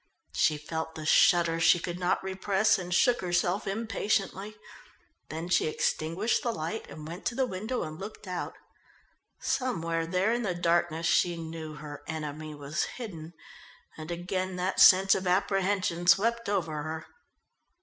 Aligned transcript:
She 0.33 0.57
felt 0.57 0.95
the 0.95 1.05
shudder 1.05 1.59
she 1.59 1.77
could 1.77 1.99
not 1.99 2.23
repress 2.23 2.79
and 2.79 2.91
shook 2.91 3.21
herself 3.21 3.67
impatiently. 3.67 4.55
Then 5.29 5.47
she 5.47 5.67
extinguished 5.67 6.41
the 6.41 6.51
light 6.51 6.89
and 6.89 7.07
went 7.07 7.23
to 7.27 7.35
the 7.35 7.45
window 7.45 7.83
and 7.83 7.99
looked 7.99 8.27
out. 8.27 8.55
Somewhere 9.39 10.07
there 10.07 10.33
in 10.33 10.41
the 10.41 10.55
darkness 10.55 11.05
she 11.05 11.37
knew 11.37 11.75
her 11.75 12.01
enemy 12.07 12.55
was 12.55 12.85
hidden, 12.97 13.35
and 13.95 14.09
again 14.09 14.55
that 14.55 14.79
sense 14.79 15.13
of 15.13 15.27
apprehension 15.27 16.07
swept 16.07 16.49
over 16.49 16.81
her. 16.81 17.05